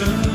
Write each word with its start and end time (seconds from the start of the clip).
compaixão. 0.00 0.29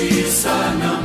A 0.00 0.02
justiça 0.02 0.48
não 0.78 0.99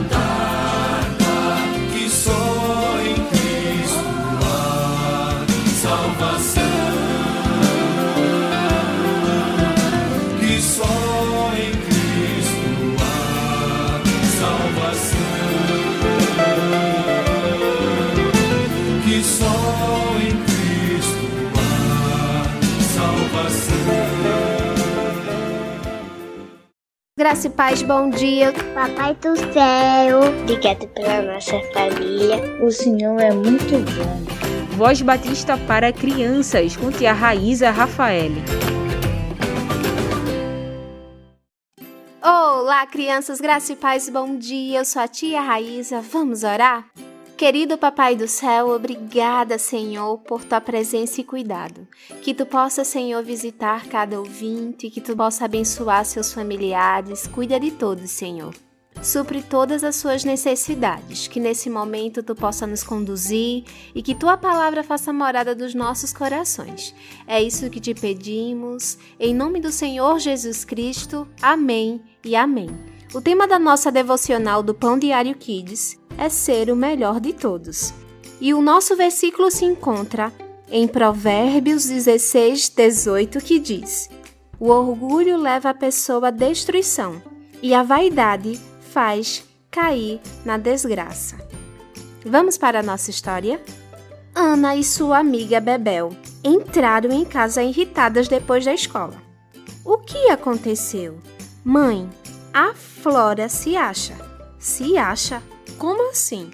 Graça 27.36 27.48
e 27.48 27.52
paz, 27.52 27.82
bom 27.82 28.10
dia. 28.10 28.54
Papai 28.74 29.14
do 29.16 29.36
céu, 29.36 30.22
obrigado 30.42 30.88
pela 30.94 31.34
nossa 31.34 31.60
família. 31.74 32.38
O 32.64 32.72
Senhor 32.72 33.20
é 33.20 33.30
muito 33.34 33.76
bom. 33.94 34.78
Voz 34.78 35.02
Batista 35.02 35.58
para 35.58 35.92
crianças 35.92 36.78
com 36.78 36.90
tia 36.90 37.12
Raíza 37.12 37.72
Rafael. 37.72 38.32
Olá, 42.24 42.88
crianças, 42.88 43.42
graça 43.42 43.74
e 43.74 43.76
paz, 43.76 44.08
bom 44.08 44.38
dia. 44.38 44.80
Eu 44.80 44.86
sou 44.86 45.02
a 45.02 45.08
tia 45.10 45.42
Raíza. 45.42 46.00
Vamos 46.00 46.46
orar? 46.46 46.86
Querido 47.38 47.78
Papai 47.78 48.16
do 48.16 48.30
Céu, 48.30 48.70
obrigada, 48.70 49.58
Senhor, 49.58 50.20
por 50.20 50.46
tua 50.46 50.62
presença 50.62 51.20
e 51.20 51.24
cuidado. 51.24 51.86
Que 52.22 52.34
tu 52.34 52.46
possa, 52.46 52.86
Senhor, 52.86 53.22
visitar 53.22 53.88
cada 53.88 54.18
ouvinte, 54.18 54.90
que 54.90 55.02
tu 55.02 55.18
possa 55.18 55.44
abençoar 55.44 56.06
seus 56.06 56.32
familiares, 56.32 57.28
cuida 57.28 57.60
de 57.60 57.72
todos, 57.72 58.10
Senhor. 58.10 58.56
Supre 59.04 59.44
todas 59.44 59.84
as 59.84 59.98
suas 59.98 60.24
necessidades, 60.24 61.28
que 61.28 61.42
nesse 61.42 61.70
momento 61.70 62.24
tu 62.24 62.34
possa 62.34 62.66
nos 62.66 62.84
conduzir 62.84 63.66
e 63.94 64.02
que 64.02 64.16
tua 64.16 64.38
palavra 64.38 64.82
faça 64.82 65.12
morada 65.12 65.54
dos 65.54 65.76
nossos 65.76 66.14
corações. 66.14 66.96
É 67.28 67.44
isso 67.44 67.70
que 67.70 67.82
te 67.82 67.94
pedimos, 67.94 68.98
em 69.20 69.36
nome 69.36 69.60
do 69.60 69.74
Senhor 69.74 70.20
Jesus 70.20 70.64
Cristo. 70.64 71.28
Amém 71.42 72.02
e 72.24 72.34
amém. 72.34 72.70
O 73.14 73.20
tema 73.20 73.46
da 73.46 73.60
nossa 73.60 73.92
devocional 73.92 74.64
do 74.64 74.74
Pão 74.74 74.98
Diário 74.98 75.36
Kids 75.36 76.00
é 76.18 76.30
ser 76.30 76.70
o 76.70 76.76
melhor 76.76 77.20
de 77.20 77.34
todos. 77.34 77.94
E 78.40 78.54
o 78.54 78.62
nosso 78.62 78.96
versículo 78.96 79.50
se 79.50 79.66
encontra 79.66 80.32
em 80.70 80.88
Provérbios 80.88 81.86
16, 81.86 82.70
18, 82.70 83.40
que 83.40 83.60
diz: 83.60 84.10
O 84.60 84.70
orgulho 84.70 85.38
leva 85.38 85.70
a 85.70 85.74
pessoa 85.74 86.28
à 86.28 86.32
destruição 86.32 87.22
e 87.62 87.74
a 87.74 87.84
vaidade 87.84 88.60
faz 88.92 89.44
cair 89.72 90.22
na 90.44 90.58
desgraça. 90.58 91.38
Vamos 92.26 92.58
para 92.58 92.80
a 92.80 92.84
nossa 92.84 93.10
história? 93.10 93.62
Ana 94.34 94.76
e 94.76 94.84
sua 94.84 95.20
amiga 95.20 95.60
Bebel 95.60 96.16
entraram 96.44 97.12
em 97.12 97.24
casa 97.24 97.64
irritadas 97.64 98.28
depois 98.28 98.66
da 98.66 98.74
escola. 98.74 99.16
O 99.84 99.98
que 100.00 100.30
aconteceu? 100.30 101.20
Mãe, 101.64 102.10
a 102.54 102.74
Flora 102.74 103.48
se 103.48 103.78
acha. 103.78 104.16
Se 104.60 104.98
acha? 104.98 105.42
Como 105.78 106.10
assim? 106.10 106.50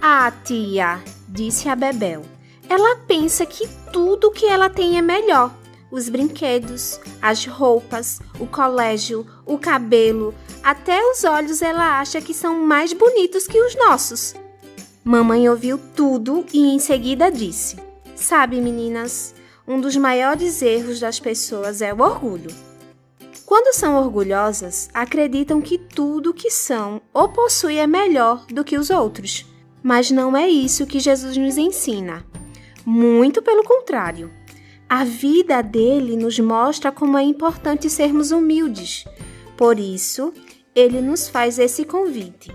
Ah, 0.00 0.32
tia, 0.44 1.02
disse 1.28 1.68
a 1.68 1.76
Bebel. 1.76 2.22
Ela 2.68 2.96
pensa 3.06 3.44
que 3.44 3.68
tudo 3.92 4.30
que 4.30 4.46
ela 4.46 4.70
tem 4.70 4.98
é 4.98 5.02
melhor. 5.02 5.54
Os 5.90 6.08
brinquedos, 6.08 6.98
as 7.22 7.44
roupas, 7.46 8.20
o 8.40 8.46
colégio, 8.46 9.26
o 9.44 9.56
cabelo, 9.58 10.34
até 10.62 11.00
os 11.10 11.22
olhos 11.22 11.62
ela 11.62 12.00
acha 12.00 12.20
que 12.20 12.34
são 12.34 12.66
mais 12.66 12.92
bonitos 12.92 13.46
que 13.46 13.60
os 13.60 13.76
nossos. 13.76 14.34
Mamãe 15.04 15.48
ouviu 15.48 15.78
tudo 15.94 16.44
e 16.52 16.66
em 16.66 16.78
seguida 16.78 17.30
disse: 17.30 17.76
Sabe, 18.16 18.60
meninas, 18.60 19.34
um 19.68 19.80
dos 19.80 19.96
maiores 19.96 20.60
erros 20.62 20.98
das 20.98 21.20
pessoas 21.20 21.80
é 21.80 21.94
o 21.94 22.00
orgulho. 22.00 22.50
Quando 23.46 23.72
são 23.72 23.94
orgulhosas, 23.94 24.88
acreditam 24.92 25.60
que 25.60 25.78
tudo 25.78 26.34
que 26.34 26.50
são 26.50 27.00
ou 27.14 27.28
possuem 27.28 27.78
é 27.78 27.86
melhor 27.86 28.44
do 28.46 28.64
que 28.64 28.76
os 28.76 28.90
outros. 28.90 29.46
Mas 29.80 30.10
não 30.10 30.36
é 30.36 30.48
isso 30.48 30.84
que 30.84 30.98
Jesus 30.98 31.36
nos 31.36 31.56
ensina. 31.56 32.26
Muito 32.84 33.40
pelo 33.40 33.62
contrário. 33.62 34.32
A 34.88 35.04
vida 35.04 35.62
dele 35.62 36.16
nos 36.16 36.40
mostra 36.40 36.90
como 36.90 37.16
é 37.16 37.22
importante 37.22 37.88
sermos 37.88 38.32
humildes. 38.32 39.04
Por 39.56 39.78
isso, 39.78 40.32
ele 40.74 41.00
nos 41.00 41.28
faz 41.28 41.60
esse 41.60 41.84
convite. 41.84 42.52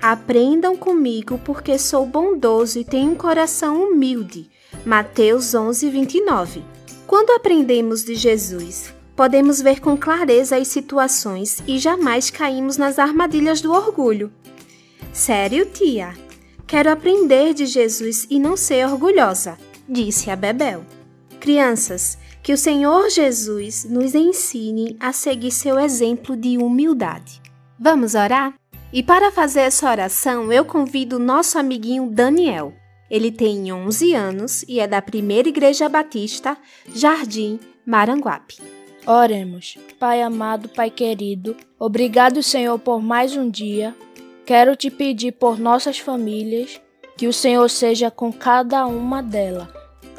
Aprendam 0.00 0.76
comigo, 0.76 1.40
porque 1.44 1.78
sou 1.78 2.04
bondoso 2.04 2.80
e 2.80 2.84
tenho 2.84 3.12
um 3.12 3.14
coração 3.14 3.80
humilde. 3.80 4.50
Mateus 4.84 5.54
11, 5.54 5.88
29. 5.88 6.64
Quando 7.06 7.30
aprendemos 7.30 8.04
de 8.04 8.16
Jesus, 8.16 8.92
podemos 9.22 9.62
ver 9.62 9.78
com 9.78 9.96
clareza 9.96 10.56
as 10.56 10.66
situações 10.66 11.62
e 11.64 11.78
jamais 11.78 12.28
caímos 12.28 12.76
nas 12.76 12.98
armadilhas 12.98 13.60
do 13.60 13.72
orgulho. 13.72 14.32
Sério, 15.12 15.64
tia? 15.64 16.12
Quero 16.66 16.90
aprender 16.90 17.54
de 17.54 17.64
Jesus 17.64 18.26
e 18.28 18.40
não 18.40 18.56
ser 18.56 18.84
orgulhosa, 18.84 19.56
disse 19.88 20.28
a 20.28 20.34
Bebel. 20.34 20.84
Crianças, 21.38 22.18
que 22.42 22.52
o 22.52 22.58
Senhor 22.58 23.10
Jesus 23.10 23.84
nos 23.84 24.12
ensine 24.12 24.96
a 24.98 25.12
seguir 25.12 25.52
seu 25.52 25.78
exemplo 25.78 26.36
de 26.36 26.58
humildade. 26.58 27.40
Vamos 27.78 28.16
orar? 28.16 28.52
E 28.92 29.04
para 29.04 29.30
fazer 29.30 29.60
essa 29.60 29.88
oração, 29.88 30.52
eu 30.52 30.64
convido 30.64 31.14
o 31.14 31.20
nosso 31.20 31.60
amiguinho 31.60 32.10
Daniel. 32.10 32.74
Ele 33.08 33.30
tem 33.30 33.72
11 33.72 34.14
anos 34.14 34.64
e 34.64 34.80
é 34.80 34.88
da 34.88 35.00
Primeira 35.00 35.48
Igreja 35.48 35.88
Batista, 35.88 36.56
Jardim, 36.92 37.60
Maranguape. 37.86 38.81
Oremos. 39.06 39.76
Pai 39.98 40.22
amado, 40.22 40.68
Pai 40.68 40.88
querido, 40.90 41.56
obrigado, 41.78 42.42
Senhor, 42.42 42.78
por 42.78 43.02
mais 43.02 43.36
um 43.36 43.50
dia. 43.50 43.94
Quero 44.46 44.76
te 44.76 44.90
pedir 44.90 45.32
por 45.32 45.58
nossas 45.58 45.98
famílias, 45.98 46.80
que 47.16 47.26
o 47.26 47.32
Senhor 47.32 47.68
seja 47.68 48.10
com 48.10 48.32
cada 48.32 48.86
uma 48.86 49.22
delas. 49.22 49.68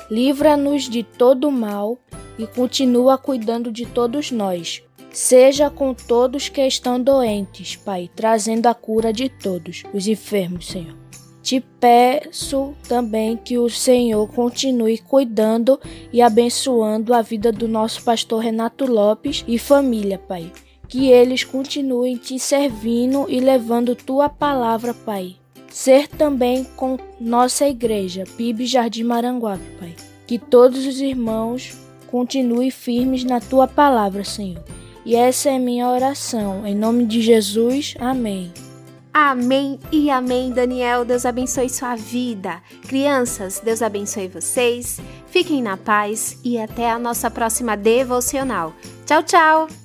Livra-nos 0.09 0.89
de 0.89 1.03
todo 1.03 1.49
mal 1.49 1.97
e 2.37 2.45
continua 2.45 3.17
cuidando 3.17 3.71
de 3.71 3.85
todos 3.85 4.31
nós. 4.31 4.83
Seja 5.11 5.69
com 5.69 5.93
todos 5.93 6.49
que 6.49 6.65
estão 6.65 6.99
doentes, 6.99 7.75
Pai, 7.75 8.09
trazendo 8.15 8.67
a 8.67 8.73
cura 8.73 9.13
de 9.13 9.29
todos 9.29 9.83
os 9.93 10.07
enfermos, 10.07 10.67
Senhor. 10.67 11.02
Te 11.43 11.59
peço 11.59 12.73
também 12.87 13.35
que 13.35 13.57
o 13.57 13.69
Senhor 13.69 14.29
continue 14.29 14.97
cuidando 14.97 15.77
e 16.11 16.21
abençoando 16.21 17.13
a 17.13 17.21
vida 17.21 17.51
do 17.51 17.67
nosso 17.67 18.01
pastor 18.01 18.41
Renato 18.41 18.85
Lopes 18.85 19.43
e 19.45 19.59
família, 19.59 20.17
Pai. 20.17 20.49
Que 20.87 21.09
eles 21.09 21.43
continuem 21.43 22.15
te 22.15 22.39
servindo 22.39 23.25
e 23.27 23.41
levando 23.41 23.93
tua 23.93 24.29
palavra, 24.29 24.93
Pai. 24.93 25.35
Ser 25.69 26.07
também 26.07 26.63
com 26.77 26.97
nossa 27.19 27.67
igreja, 27.67 28.23
PIB 28.37 28.65
Jardim 28.65 29.03
Maranguape, 29.03 29.63
Pai. 29.77 29.95
Que 30.25 30.39
todos 30.39 30.87
os 30.87 31.01
irmãos 31.01 31.73
continuem 32.07 32.71
firmes 32.71 33.25
na 33.25 33.41
tua 33.41 33.67
palavra, 33.67 34.23
Senhor. 34.23 34.63
E 35.05 35.13
essa 35.13 35.49
é 35.49 35.59
minha 35.59 35.89
oração. 35.89 36.65
Em 36.65 36.73
nome 36.73 37.05
de 37.05 37.21
Jesus, 37.21 37.95
amém. 37.99 38.49
Amém 39.13 39.79
e 39.91 40.09
amém, 40.09 40.51
Daniel. 40.51 41.05
Deus 41.05 41.25
abençoe 41.25 41.69
sua 41.69 41.95
vida. 41.95 42.61
Crianças, 42.87 43.61
Deus 43.63 43.83
abençoe 43.83 44.27
vocês. 44.27 44.99
Fiquem 45.27 45.61
na 45.61 45.77
paz 45.77 46.39
e 46.43 46.59
até 46.59 46.89
a 46.89 46.97
nossa 46.97 47.29
próxima 47.29 47.77
devocional. 47.77 48.73
Tchau, 49.05 49.21
tchau! 49.21 49.82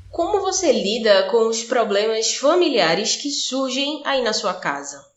Como 0.09 0.41
você 0.43 0.71
lida 0.71 1.25
com 1.25 1.49
os 1.49 1.65
problemas 1.65 2.37
familiares 2.37 3.17
que 3.17 3.33
surgem 3.33 4.01
aí 4.05 4.23
na 4.23 4.33
sua 4.33 4.55
casa? 4.55 5.08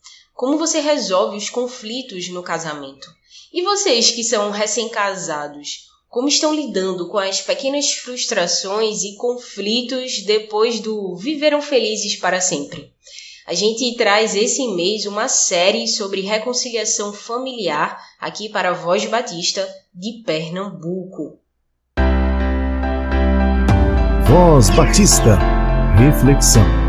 Como 0.42 0.58
você 0.58 0.80
resolve 0.80 1.36
os 1.36 1.48
conflitos 1.48 2.28
no 2.28 2.42
casamento? 2.42 3.06
E 3.54 3.62
vocês 3.62 4.10
que 4.10 4.24
são 4.24 4.50
recém-casados, 4.50 5.86
como 6.08 6.26
estão 6.26 6.52
lidando 6.52 7.08
com 7.08 7.16
as 7.16 7.40
pequenas 7.40 7.92
frustrações 7.92 9.04
e 9.04 9.14
conflitos 9.14 10.24
depois 10.26 10.80
do 10.80 11.14
viveram 11.14 11.62
felizes 11.62 12.16
para 12.16 12.40
sempre? 12.40 12.92
A 13.46 13.54
gente 13.54 13.96
traz 13.96 14.34
esse 14.34 14.66
mês 14.74 15.06
uma 15.06 15.28
série 15.28 15.86
sobre 15.86 16.22
reconciliação 16.22 17.12
familiar 17.12 17.96
aqui 18.18 18.48
para 18.48 18.70
a 18.70 18.74
Voz 18.74 19.04
Batista 19.04 19.64
de 19.94 20.24
Pernambuco. 20.24 21.38
Voz 24.26 24.70
Batista. 24.70 25.38
Reflexão. 25.96 26.81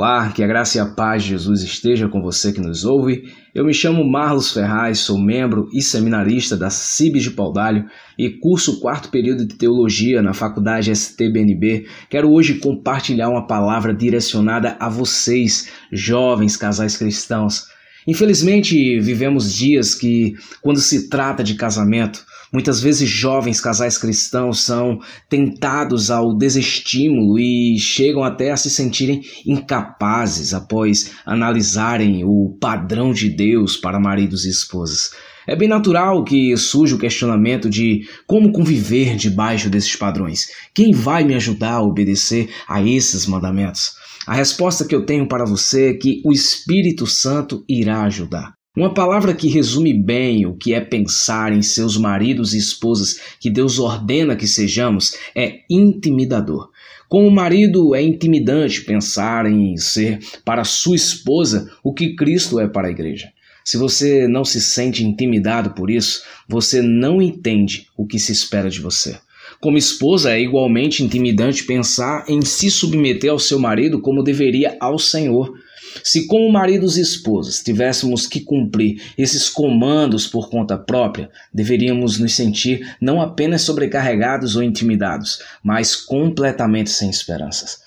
Olá, 0.00 0.32
que 0.32 0.42
a 0.42 0.46
graça 0.46 0.78
e 0.78 0.80
a 0.80 0.86
paz 0.86 1.24
de 1.24 1.28
Jesus 1.28 1.60
esteja 1.60 2.08
com 2.08 2.22
você 2.22 2.54
que 2.54 2.60
nos 2.62 2.86
ouve. 2.86 3.30
Eu 3.54 3.66
me 3.66 3.74
chamo 3.74 4.02
Marlos 4.02 4.50
Ferraz, 4.50 5.00
sou 5.00 5.18
membro 5.18 5.68
e 5.74 5.82
seminarista 5.82 6.56
da 6.56 6.70
CIBS 6.70 7.24
de 7.24 7.30
Paudalho 7.32 7.84
e 8.16 8.30
curso 8.30 8.80
quarto 8.80 9.10
período 9.10 9.44
de 9.44 9.56
Teologia 9.56 10.22
na 10.22 10.32
Faculdade 10.32 10.90
STBNB. 10.90 11.86
Quero 12.08 12.32
hoje 12.32 12.54
compartilhar 12.54 13.28
uma 13.28 13.46
palavra 13.46 13.92
direcionada 13.92 14.74
a 14.80 14.88
vocês, 14.88 15.70
jovens 15.92 16.56
casais 16.56 16.96
cristãos. 16.96 17.66
Infelizmente, 18.06 18.98
vivemos 19.00 19.52
dias 19.52 19.94
que, 19.94 20.32
quando 20.62 20.80
se 20.80 21.10
trata 21.10 21.44
de 21.44 21.56
casamento, 21.56 22.24
Muitas 22.52 22.80
vezes 22.80 23.08
jovens 23.08 23.60
casais 23.60 23.96
cristãos 23.96 24.64
são 24.64 24.98
tentados 25.28 26.10
ao 26.10 26.36
desestímulo 26.36 27.38
e 27.38 27.78
chegam 27.78 28.24
até 28.24 28.50
a 28.50 28.56
se 28.56 28.68
sentirem 28.68 29.22
incapazes 29.46 30.52
após 30.52 31.12
analisarem 31.24 32.24
o 32.24 32.56
padrão 32.60 33.12
de 33.12 33.28
Deus 33.28 33.76
para 33.76 34.00
maridos 34.00 34.44
e 34.44 34.50
esposas. 34.50 35.12
É 35.46 35.54
bem 35.54 35.68
natural 35.68 36.24
que 36.24 36.56
surja 36.56 36.96
o 36.96 36.98
questionamento 36.98 37.70
de 37.70 38.08
como 38.26 38.52
conviver 38.52 39.16
debaixo 39.16 39.70
desses 39.70 39.94
padrões. 39.94 40.46
Quem 40.74 40.92
vai 40.92 41.22
me 41.22 41.34
ajudar 41.34 41.74
a 41.74 41.82
obedecer 41.82 42.50
a 42.68 42.82
esses 42.82 43.26
mandamentos? 43.26 43.92
A 44.26 44.34
resposta 44.34 44.84
que 44.84 44.94
eu 44.94 45.06
tenho 45.06 45.26
para 45.26 45.44
você 45.44 45.90
é 45.90 45.94
que 45.94 46.20
o 46.24 46.32
Espírito 46.32 47.06
Santo 47.06 47.64
irá 47.68 48.02
ajudar. 48.02 48.59
Uma 48.76 48.94
palavra 48.94 49.34
que 49.34 49.48
resume 49.48 49.92
bem 49.92 50.46
o 50.46 50.54
que 50.54 50.72
é 50.72 50.80
pensar 50.80 51.52
em 51.52 51.60
seus 51.60 51.96
maridos 51.96 52.54
e 52.54 52.58
esposas 52.58 53.20
que 53.40 53.50
Deus 53.50 53.80
ordena 53.80 54.36
que 54.36 54.46
sejamos 54.46 55.16
é 55.34 55.62
intimidador. 55.68 56.70
Como 57.08 57.28
marido 57.32 57.96
é 57.96 58.02
intimidante 58.02 58.82
pensar 58.82 59.44
em 59.50 59.76
ser 59.76 60.20
para 60.44 60.62
sua 60.62 60.94
esposa 60.94 61.68
o 61.82 61.92
que 61.92 62.14
Cristo 62.14 62.60
é 62.60 62.68
para 62.68 62.86
a 62.86 62.90
igreja. 62.92 63.32
Se 63.64 63.76
você 63.76 64.28
não 64.28 64.44
se 64.44 64.60
sente 64.60 65.04
intimidado 65.04 65.70
por 65.70 65.90
isso, 65.90 66.22
você 66.48 66.80
não 66.80 67.20
entende 67.20 67.88
o 67.96 68.06
que 68.06 68.20
se 68.20 68.30
espera 68.30 68.70
de 68.70 68.80
você. 68.80 69.18
Como 69.60 69.76
esposa, 69.76 70.30
é 70.30 70.40
igualmente 70.40 71.02
intimidante 71.02 71.64
pensar 71.64 72.24
em 72.28 72.40
se 72.40 72.70
submeter 72.70 73.32
ao 73.32 73.38
seu 73.38 73.58
marido 73.58 74.00
como 74.00 74.22
deveria 74.22 74.76
ao 74.80 74.96
Senhor. 74.96 75.52
Se, 76.02 76.26
como 76.26 76.50
maridos 76.50 76.96
e 76.96 77.00
esposas, 77.00 77.62
tivéssemos 77.62 78.26
que 78.26 78.40
cumprir 78.40 79.02
esses 79.16 79.48
comandos 79.48 80.26
por 80.26 80.48
conta 80.48 80.76
própria, 80.78 81.30
deveríamos 81.52 82.18
nos 82.18 82.34
sentir 82.34 82.96
não 83.00 83.20
apenas 83.20 83.62
sobrecarregados 83.62 84.56
ou 84.56 84.62
intimidados, 84.62 85.40
mas 85.62 85.96
completamente 85.96 86.90
sem 86.90 87.10
esperanças. 87.10 87.80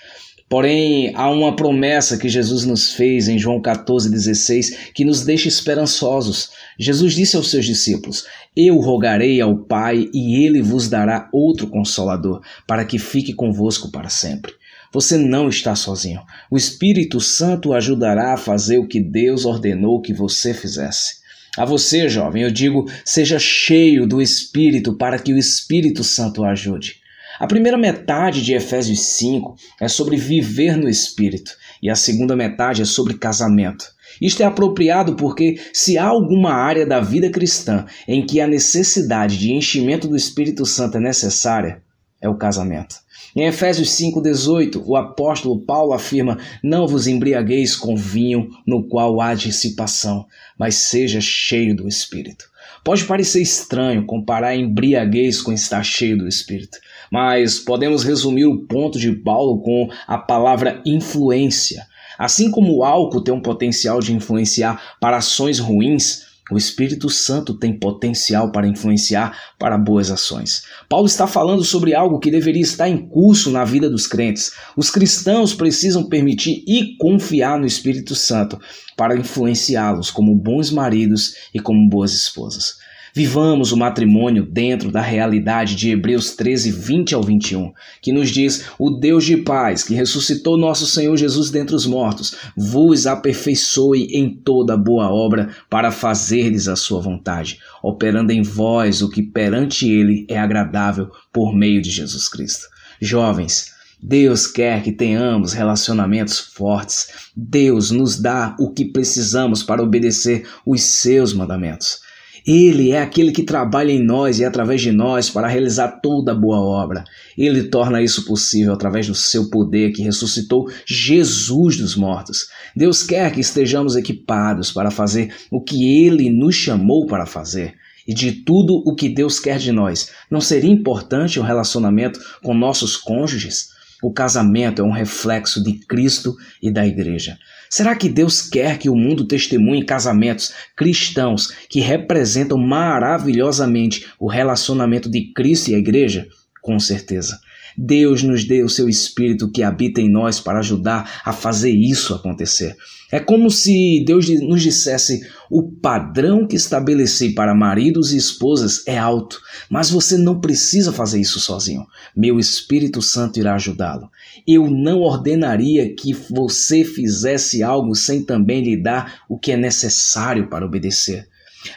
Porém, 0.54 1.12
há 1.16 1.32
uma 1.32 1.56
promessa 1.56 2.16
que 2.16 2.30
Jesus 2.30 2.64
nos 2.64 2.92
fez 2.92 3.28
em 3.28 3.40
João 3.40 3.60
14,16 3.60 4.92
que 4.94 5.04
nos 5.04 5.26
deixa 5.26 5.48
esperançosos. 5.48 6.52
Jesus 6.78 7.14
disse 7.16 7.36
aos 7.36 7.50
seus 7.50 7.66
discípulos: 7.66 8.26
Eu 8.56 8.78
rogarei 8.78 9.42
ao 9.42 9.58
Pai 9.58 10.10
e 10.14 10.46
ele 10.46 10.62
vos 10.62 10.88
dará 10.88 11.28
outro 11.34 11.66
consolador, 11.66 12.42
para 12.68 12.86
que 12.86 13.00
fique 13.00 13.34
convosco 13.34 13.90
para 13.90 14.10
sempre. 14.10 14.54
Você 14.94 15.18
não 15.18 15.50
está 15.50 15.74
sozinho. 15.76 16.22
O 16.52 16.56
Espírito 16.56 17.20
Santo 17.20 17.74
ajudará 17.74 18.36
a 18.36 18.38
fazer 18.38 18.78
o 18.78 18.88
que 18.88 19.00
Deus 19.00 19.44
ordenou 19.44 20.00
que 20.00 20.14
você 20.14 20.54
fizesse. 20.54 21.24
A 21.58 21.66
você, 21.66 22.08
jovem, 22.08 22.44
eu 22.44 22.52
digo: 22.52 22.86
seja 23.04 23.40
cheio 23.40 24.06
do 24.06 24.22
Espírito 24.22 24.94
para 24.94 25.18
que 25.18 25.34
o 25.34 25.38
Espírito 25.38 26.04
Santo 26.04 26.42
o 26.42 26.46
ajude. 26.46 27.02
A 27.40 27.48
primeira 27.48 27.78
metade 27.78 28.44
de 28.44 28.54
Efésios 28.54 29.00
5 29.18 29.56
é 29.82 29.88
sobre 29.88 30.16
viver 30.16 30.78
no 30.78 30.88
Espírito 30.88 31.52
e 31.82 31.90
a 31.90 31.96
segunda 31.96 32.36
metade 32.36 32.84
é 32.84 32.86
sobre 32.86 33.16
casamento. 33.16 33.86
Isto 34.22 34.44
é 34.44 34.46
apropriado 34.46 35.16
porque, 35.16 35.60
se 35.74 35.98
há 35.98 36.06
alguma 36.06 36.54
área 36.54 36.86
da 36.86 37.00
vida 37.00 37.32
cristã 37.32 37.86
em 38.08 38.24
que 38.24 38.40
a 38.40 38.46
necessidade 38.46 39.40
de 39.40 39.52
enchimento 39.52 40.08
do 40.08 40.16
Espírito 40.16 40.68
Santo 40.68 40.98
é 40.98 41.02
necessária, 41.02 41.82
é 42.22 42.30
o 42.30 42.38
casamento. 42.38 43.03
Em 43.36 43.48
Efésios 43.48 43.90
5,18, 43.90 44.84
o 44.86 44.96
apóstolo 44.96 45.60
Paulo 45.60 45.94
afirma: 45.94 46.38
Não 46.62 46.88
vos 46.88 47.08
embriagueis 47.08 47.76
com 47.76 47.96
vinho 47.96 48.50
no 48.66 48.84
qual 48.84 49.20
há 49.20 49.34
dissipação, 49.34 50.28
mas 50.58 50.76
seja 50.76 51.20
cheio 51.20 51.76
do 51.76 51.88
Espírito. 51.88 52.46
Pode 52.84 53.06
parecer 53.06 53.42
estranho 53.42 54.06
comparar 54.06 54.56
embriaguez 54.56 55.42
com 55.42 55.52
estar 55.52 55.84
cheio 55.84 56.18
do 56.18 56.28
Espírito, 56.28 56.78
mas 57.10 57.58
podemos 57.58 58.04
resumir 58.04 58.46
o 58.46 58.68
ponto 58.68 59.00
de 59.00 59.12
Paulo 59.12 59.62
com 59.62 59.90
a 60.06 60.18
palavra 60.18 60.82
influência. 60.86 61.88
Assim 62.20 62.52
como 62.52 62.78
o 62.78 62.84
álcool 62.84 63.24
tem 63.24 63.34
um 63.34 63.42
potencial 63.42 64.00
de 64.00 64.14
influenciar 64.14 64.98
para 65.00 65.18
ações 65.18 65.58
ruins, 65.58 66.33
o 66.52 66.58
Espírito 66.58 67.10
Santo 67.10 67.54
tem 67.54 67.78
potencial 67.78 68.52
para 68.52 68.68
influenciar 68.68 69.38
para 69.58 69.78
boas 69.78 70.12
ações. 70.12 70.64
Paulo 70.90 71.06
está 71.06 71.26
falando 71.26 71.64
sobre 71.64 71.96
algo 71.96 72.20
que 72.20 72.30
deveria 72.30 72.62
estar 72.62 72.90
em 72.90 73.08
curso 73.08 73.50
na 73.50 73.64
vida 73.64 73.90
dos 73.90 74.08
crentes. 74.08 74.52
Os 74.76 74.90
cristãos 74.90 75.54
precisam 75.54 76.08
permitir 76.08 76.64
e 76.68 76.98
confiar 76.98 77.58
no 77.58 77.66
Espírito 77.66 78.14
Santo 78.14 78.60
para 78.98 79.16
influenciá-los 79.16 80.12
como 80.12 80.36
bons 80.36 80.70
maridos 80.70 81.36
e 81.54 81.60
como 81.60 81.90
boas 81.90 82.14
esposas. 82.14 82.76
Vivamos 83.16 83.72
o 83.72 83.78
matrimônio 83.78 84.44
dentro 84.44 84.92
da 84.92 85.00
realidade 85.00 85.76
de 85.76 85.92
Hebreus 85.92 86.36
13, 86.36 86.72
20 86.72 87.14
ao 87.14 87.22
21, 87.22 87.72
que 88.02 88.12
nos 88.12 88.32
diz: 88.32 88.66
O 88.80 88.90
Deus 88.90 89.24
de 89.24 89.38
paz, 89.38 89.84
que 89.84 89.94
ressuscitou 89.94 90.58
nosso 90.58 90.88
Senhor 90.88 91.16
Jesus 91.16 91.52
dentre 91.52 91.76
os 91.76 91.86
mortos, 91.86 92.36
vos 92.58 93.06
aperfeiçoe 93.06 94.06
em 94.14 94.32
toda 94.32 94.76
boa 94.76 95.12
obra 95.12 95.50
para 95.70 95.92
fazerdes 95.92 96.68
a 96.68 96.76
sua 96.76 97.00
vontade, 97.00 97.60
operando 97.84 98.32
em 98.32 98.42
vós 98.42 99.04
o 99.04 99.10
que 99.10 99.22
perante 99.22 99.88
Ele 99.88 100.26
é 100.28 100.40
agradável 100.40 101.12
por 101.32 101.56
meio 101.56 101.84
de 101.84 101.92
Jesus 101.92 102.28
Cristo. 102.28 102.68
Jovens, 103.00 103.74
Deus 104.02 104.48
quer 104.48 104.82
que 104.82 104.92
tenhamos 104.92 105.54
relacionamentos 105.54 106.40
fortes. 106.40 107.10
Deus 107.38 107.92
nos 107.92 108.20
dá 108.20 108.56
o 108.60 108.72
que 108.72 108.86
precisamos 108.86 109.62
para 109.62 109.84
obedecer 109.84 110.48
os 110.66 110.82
seus 110.82 111.32
mandamentos. 111.32 112.02
Ele 112.46 112.92
é 112.92 113.02
aquele 113.02 113.32
que 113.32 113.44
trabalha 113.44 113.92
em 113.92 114.04
nós 114.04 114.40
e 114.40 114.46
através 114.46 114.82
de 114.82 114.92
nós 114.92 115.30
para 115.30 115.48
realizar 115.48 116.00
toda 116.02 116.36
boa 116.36 116.60
obra. 116.60 117.04
Ele 117.38 117.64
torna 117.64 118.02
isso 118.02 118.26
possível 118.26 118.74
através 118.74 119.08
do 119.08 119.16
seu 119.16 119.50
poder 119.50 119.94
que 119.94 120.04
ressuscitou 120.04 120.70
Jesus 120.86 121.78
dos 121.78 121.96
mortos. 121.96 122.50
Deus 122.76 123.02
quer 123.02 123.32
que 123.32 123.40
estejamos 123.40 123.96
equipados 123.96 124.72
para 124.72 124.92
fazer 124.92 125.34
o 125.50 125.62
que 125.62 126.06
ele 126.06 126.30
nos 126.30 126.56
chamou 126.56 127.06
para 127.06 127.26
fazer. 127.26 127.76
E 128.06 128.14
de 128.14 128.34
tudo 128.34 128.84
o 128.86 128.94
que 128.94 129.08
Deus 129.08 129.40
quer 129.40 129.58
de 129.58 129.72
nós, 129.72 130.12
não 130.30 130.42
seria 130.42 130.70
importante 130.70 131.40
o 131.40 131.44
relacionamento 131.44 132.20
com 132.42 132.54
nossos 132.54 132.98
cônjuges? 132.98 133.70
O 134.02 134.12
casamento 134.12 134.82
é 134.82 134.86
um 134.86 134.92
reflexo 134.92 135.64
de 135.64 135.80
Cristo 135.80 136.36
e 136.62 136.70
da 136.70 136.86
igreja. 136.86 137.38
Será 137.76 137.96
que 137.96 138.08
Deus 138.08 138.40
quer 138.40 138.78
que 138.78 138.88
o 138.88 138.96
mundo 138.96 139.26
testemunhe 139.26 139.84
casamentos 139.84 140.54
cristãos 140.76 141.48
que 141.68 141.80
representam 141.80 142.56
maravilhosamente 142.56 144.06
o 144.20 144.30
relacionamento 144.30 145.10
de 145.10 145.34
Cristo 145.34 145.72
e 145.72 145.74
a 145.74 145.80
igreja? 145.80 146.28
Com 146.62 146.80
certeza. 146.80 147.40
Deus 147.76 148.22
nos 148.22 148.44
deu 148.44 148.68
o 148.68 148.70
seu 148.70 148.88
Espírito 148.88 149.52
que 149.52 149.64
habita 149.64 150.00
em 150.00 150.08
nós 150.08 150.40
para 150.40 150.60
ajudar 150.60 151.22
a 151.26 151.34
fazer 151.34 151.72
isso 151.72 152.14
acontecer. 152.14 152.78
É 153.14 153.20
como 153.20 153.52
se 153.52 154.04
Deus 154.04 154.28
nos 154.42 154.64
dissesse: 154.64 155.22
o 155.48 155.62
padrão 155.62 156.48
que 156.48 156.56
estabeleci 156.56 157.30
para 157.30 157.54
maridos 157.54 158.12
e 158.12 158.18
esposas 158.18 158.82
é 158.88 158.98
alto, 158.98 159.40
mas 159.70 159.92
você 159.92 160.18
não 160.18 160.42
precisa 160.42 160.92
fazer 160.92 161.22
isso 161.22 161.40
sozinho. 161.40 161.86
Meu 162.18 162.40
Espírito 162.40 163.04
Santo 163.04 163.40
irá 163.40 163.54
ajudá-lo. 163.54 164.10
Eu 164.48 164.68
não 164.68 165.02
ordenaria 165.02 165.94
que 165.94 166.12
você 166.12 166.84
fizesse 166.84 167.62
algo 167.62 167.94
sem 167.94 168.24
também 168.24 168.64
lhe 168.64 168.82
dar 168.82 169.22
o 169.30 169.38
que 169.38 169.52
é 169.52 169.58
necessário 169.58 170.48
para 170.48 170.66
obedecer. 170.66 171.28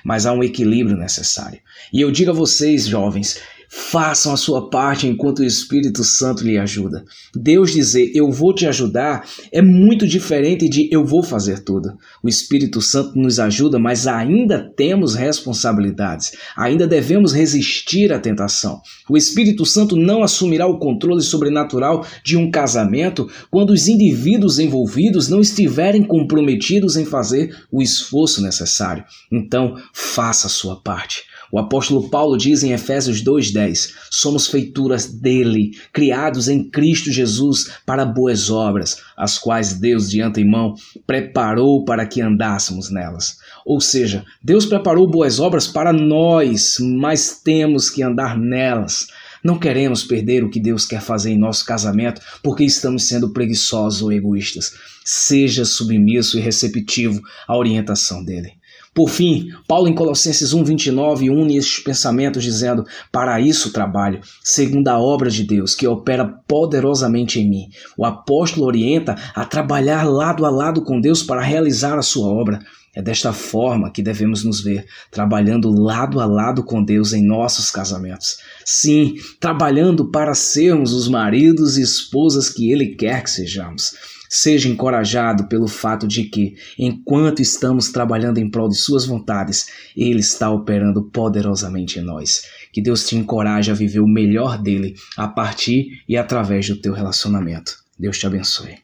Mas 0.03 0.25
há 0.25 0.33
um 0.33 0.43
equilíbrio 0.43 0.97
necessário. 0.97 1.61
E 1.93 2.01
eu 2.01 2.11
digo 2.11 2.31
a 2.31 2.35
vocês, 2.35 2.87
jovens, 2.87 3.39
Façam 3.69 4.33
a 4.33 4.37
sua 4.37 4.71
parte 4.71 5.07
enquanto 5.07 5.41
o 5.41 5.45
Espírito 5.45 6.05
Santo 6.05 6.45
lhe 6.45 6.59
ajuda. 6.59 7.05
Deus 7.35 7.73
dizer 7.73 8.13
eu 8.15 8.31
vou 8.31 8.55
te 8.55 8.67
ajudar 8.67 9.27
é 9.53 9.61
muito 9.61 10.07
diferente 10.07 10.69
de 10.69 10.89
eu 10.93 11.05
vou 11.05 11.23
fazer 11.23 11.61
tudo. 11.61 11.97
O 12.23 12.29
Espírito 12.29 12.81
Santo 12.81 13.19
nos 13.19 13.39
ajuda, 13.41 13.79
mas 13.79 14.07
ainda 14.07 14.59
temos 14.77 15.15
responsabilidades. 15.15 16.33
Ainda 16.57 16.87
devemos 16.87 17.33
resistir 17.33 18.13
à 18.13 18.19
tentação. 18.19 18.81
O 19.09 19.17
Espírito 19.17 19.65
Santo 19.65 19.97
não 19.97 20.23
assumirá 20.23 20.67
o 20.67 20.79
controle 20.79 21.23
sobrenatural 21.23 22.07
de 22.25 22.37
um 22.37 22.51
casamento 22.51 23.29
quando 23.51 23.71
os 23.71 23.89
indivíduos 23.89 24.59
envolvidos 24.59 25.29
não 25.29 25.41
estiverem 25.41 26.03
comprometidos 26.03 26.97
em 26.97 27.05
fazer 27.05 27.57
o 27.71 27.83
esforço 27.83 28.43
necessário. 28.43 29.05
Então, 29.31 29.77
faça 29.93 30.47
a 30.47 30.51
sua 30.51 30.77
parte. 30.77 31.23
O 31.51 31.59
apóstolo 31.59 32.09
Paulo 32.09 32.37
diz 32.37 32.63
em 32.63 32.73
Efésios 32.73 33.23
2:10: 33.23 33.95
Somos 34.11 34.49
feituras 34.49 35.07
dele, 35.07 35.73
criados 35.93 36.49
em 36.49 36.69
Cristo 36.69 37.11
Jesus 37.11 37.71
para 37.85 38.05
boas 38.05 38.51
obras, 38.51 38.99
as 39.17 39.39
quais 39.39 39.75
Deus 39.75 40.11
de 40.11 40.21
antemão 40.21 40.75
preparou 41.07 41.85
para 41.85 42.07
que 42.07 42.21
andássemos 42.21 42.91
nelas. 42.91 43.39
Ou 43.65 43.81
seja, 43.81 44.25
Deus 44.43 44.67
preparou 44.67 45.09
boas 45.09 45.39
obras 45.39 45.67
para 45.67 45.93
nós, 45.93 46.77
mas 46.81 47.41
temos 47.43 47.89
que 47.89 48.03
andar 48.03 48.37
nelas. 48.39 49.07
Não 49.43 49.59
queremos 49.59 50.03
perder 50.03 50.43
o 50.43 50.51
que 50.51 50.59
Deus 50.59 50.85
quer 50.85 51.01
fazer 51.01 51.31
em 51.31 51.39
nosso 51.39 51.65
casamento 51.65 52.21
porque 52.43 52.65
estamos 52.65 53.07
sendo 53.07 53.33
preguiçosos 53.33 54.03
ou 54.03 54.13
egoístas. 54.13 54.75
Seja 55.05 55.65
submisso 55.65 56.37
e 56.37 56.41
receptivo 56.41 57.23
à 57.47 57.57
orientação 57.57 58.25
dele. 58.25 58.56
Por 58.97 59.11
fim, 59.11 59.51
Paulo 59.69 59.89
em 59.89 59.95
Colossenses 59.95 60.55
1:29 60.55 61.29
une 61.29 61.59
estes 61.59 61.85
pensamentos 61.85 62.43
dizendo: 62.43 62.83
"Para 63.13 63.39
isso 63.39 63.71
trabalho, 63.71 64.23
segundo 64.43 64.89
a 64.89 64.99
obra 64.99 65.29
de 65.29 65.45
Deus 65.45 65.75
que 65.75 65.87
opera 65.87 66.25
poderosamente 66.49 67.39
em 67.39 67.47
mim". 67.47 67.69
O 67.95 68.07
apóstolo 68.07 68.65
orienta 68.65 69.15
a 69.35 69.45
trabalhar 69.45 70.05
lado 70.05 70.47
a 70.47 70.51
lado 70.51 70.81
com 70.81 70.99
Deus 70.99 71.23
para 71.23 71.43
realizar 71.43 71.99
a 71.99 72.03
sua 72.03 72.27
obra. 72.27 72.59
É 72.95 73.03
desta 73.03 73.35
forma 73.35 73.91
que 73.91 74.03
devemos 74.03 74.43
nos 74.43 74.63
ver, 74.63 74.87
trabalhando 75.11 75.69
lado 75.69 76.19
a 76.19 76.25
lado 76.25 76.65
com 76.65 76.83
Deus 76.83 77.13
em 77.13 77.23
nossos 77.23 77.71
casamentos. 77.71 78.39
Sim, 78.65 79.17
trabalhando 79.39 80.11
para 80.11 80.35
sermos 80.35 80.95
os 80.95 81.07
maridos 81.07 81.77
e 81.77 81.83
esposas 81.83 82.49
que 82.49 82.73
Ele 82.73 82.97
quer 82.97 83.23
que 83.23 83.31
sejamos. 83.31 83.93
Seja 84.29 84.69
encorajado 84.69 85.49
pelo 85.49 85.69
fato 85.69 86.07
de 86.07 86.25
que, 86.25 86.57
enquanto 86.79 87.41
estamos 87.41 87.91
trabalhando 87.91 88.39
em 88.39 88.51
prol 88.51 88.69
de 88.69 88.77
Suas 88.77 89.05
vontades, 89.07 89.67
Ele 89.97 90.21
está 90.21 90.51
operando 90.51 91.03
poderosamente 91.05 91.99
em 91.99 92.03
nós. 92.03 92.43
Que 92.73 92.83
Deus 92.83 93.07
te 93.07 93.17
encoraje 93.17 93.71
a 93.71 93.75
viver 93.75 94.01
o 94.01 94.09
melhor 94.09 94.59
dele 94.59 94.95
a 95.17 95.29
partir 95.29 96.03
e 96.09 96.17
através 96.17 96.69
do 96.69 96.77
teu 96.77 96.93
relacionamento. 96.93 97.77
Deus 97.99 98.19
te 98.19 98.27
abençoe. 98.27 98.79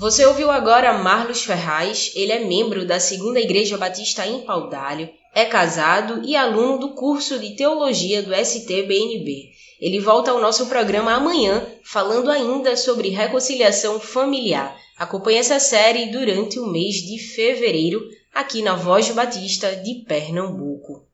Você 0.00 0.24
ouviu 0.24 0.50
agora 0.50 1.02
Marlos 1.02 1.44
Ferraz, 1.44 2.10
ele 2.14 2.32
é 2.32 2.42
membro 2.42 2.86
da 2.86 2.98
Segunda 2.98 3.38
Igreja 3.38 3.76
Batista 3.76 4.26
em 4.26 4.40
Paudalho, 4.46 5.10
é 5.34 5.44
casado 5.44 6.22
e 6.24 6.34
aluno 6.34 6.78
do 6.78 6.94
curso 6.94 7.38
de 7.38 7.54
Teologia 7.54 8.22
do 8.22 8.34
STBNB. 8.34 9.50
Ele 9.80 9.98
volta 9.98 10.30
ao 10.30 10.40
nosso 10.40 10.66
programa 10.66 11.14
amanhã, 11.14 11.66
falando 11.82 12.30
ainda 12.30 12.76
sobre 12.76 13.08
reconciliação 13.08 13.98
familiar. 13.98 14.76
Acompanhe 14.98 15.38
essa 15.38 15.58
série 15.58 16.12
durante 16.12 16.58
o 16.58 16.66
mês 16.66 16.96
de 16.96 17.18
fevereiro, 17.18 18.02
aqui 18.34 18.60
na 18.60 18.76
Voz 18.76 19.08
Batista 19.10 19.74
de 19.76 20.04
Pernambuco. 20.06 21.09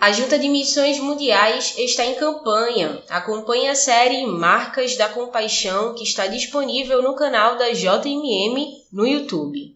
A 0.00 0.12
Junta 0.12 0.38
de 0.38 0.48
Missões 0.48 1.00
Mundiais 1.00 1.74
está 1.76 2.04
em 2.04 2.14
campanha. 2.14 3.02
Acompanhe 3.10 3.66
a 3.66 3.74
série 3.74 4.24
Marcas 4.26 4.96
da 4.96 5.08
Compaixão, 5.08 5.92
que 5.92 6.04
está 6.04 6.28
disponível 6.28 7.02
no 7.02 7.16
canal 7.16 7.58
da 7.58 7.72
JMM 7.72 8.76
no 8.92 9.04
YouTube. 9.04 9.74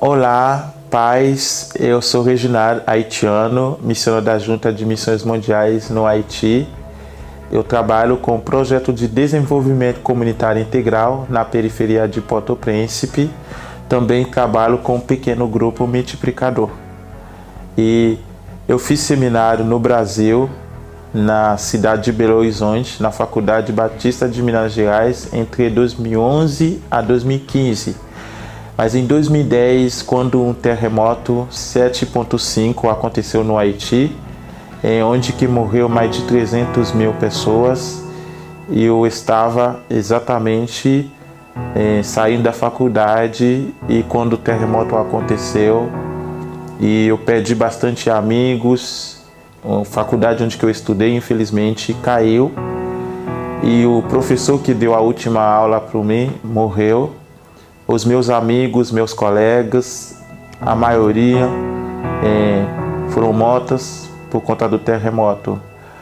Olá, 0.00 0.74
paz. 0.90 1.74
Eu 1.78 2.00
sou 2.00 2.22
Reginaldo 2.22 2.82
haitiano, 2.86 3.78
missionário 3.82 4.24
da 4.24 4.38
Junta 4.38 4.72
de 4.72 4.86
Missões 4.86 5.22
Mundiais 5.22 5.90
no 5.90 6.06
Haiti. 6.06 6.66
Eu 7.52 7.62
trabalho 7.62 8.16
com 8.16 8.36
o 8.36 8.40
projeto 8.40 8.94
de 8.94 9.06
desenvolvimento 9.06 10.00
comunitário 10.00 10.62
integral 10.62 11.26
na 11.28 11.44
periferia 11.44 12.08
de 12.08 12.18
Porto 12.18 12.56
Príncipe. 12.56 13.28
Também 13.90 14.24
trabalho 14.24 14.78
com 14.78 14.96
um 14.96 15.00
pequeno 15.00 15.46
grupo 15.46 15.86
multiplicador. 15.86 16.70
E 17.76 18.16
eu 18.66 18.78
fiz 18.78 19.00
seminário 19.00 19.66
no 19.66 19.78
Brasil, 19.78 20.48
na 21.12 21.58
cidade 21.58 22.04
de 22.04 22.12
Belo 22.12 22.38
Horizonte, 22.38 23.02
na 23.02 23.10
Faculdade 23.10 23.70
Batista 23.70 24.26
de 24.26 24.42
Minas 24.42 24.72
Gerais, 24.72 25.28
entre 25.30 25.68
2011 25.68 26.80
a 26.90 27.02
2015. 27.02 27.96
Mas 28.78 28.94
em 28.94 29.04
2010, 29.04 30.00
quando 30.00 30.42
um 30.42 30.54
terremoto 30.54 31.46
7.5 31.52 32.90
aconteceu 32.90 33.44
no 33.44 33.58
Haiti, 33.58 34.16
em 34.82 35.02
onde 35.02 35.32
que 35.32 35.46
morreu 35.46 35.88
mais 35.88 36.14
de 36.14 36.22
300 36.22 36.92
mil 36.92 37.12
pessoas, 37.14 38.02
e 38.68 38.84
eu 38.84 39.06
estava 39.06 39.80
exatamente 39.88 41.10
eh, 41.74 42.00
saindo 42.02 42.42
da 42.42 42.52
faculdade 42.52 43.72
e 43.88 44.02
quando 44.08 44.32
o 44.32 44.36
terremoto 44.36 44.96
aconteceu, 44.96 45.88
e 46.80 47.06
eu 47.06 47.16
perdi 47.16 47.54
bastante 47.54 48.10
amigos, 48.10 49.22
a 49.64 49.84
faculdade 49.84 50.42
onde 50.42 50.56
que 50.56 50.64
eu 50.64 50.70
estudei 50.70 51.14
infelizmente 51.14 51.94
caiu. 51.94 52.50
E 53.62 53.86
o 53.86 54.02
professor 54.08 54.60
que 54.60 54.74
deu 54.74 54.92
a 54.92 55.00
última 55.00 55.40
aula 55.40 55.80
para 55.80 56.02
mim 56.02 56.32
morreu. 56.42 57.12
Os 57.86 58.04
meus 58.04 58.28
amigos, 58.28 58.90
meus 58.90 59.14
colegas, 59.14 60.20
a 60.60 60.74
maioria 60.74 61.48
eh, 62.24 62.64
foram 63.10 63.32
mortas 63.32 64.11
por 64.32 64.40
conta 64.40 64.66
do 64.66 64.78
terremoto. 64.78 65.60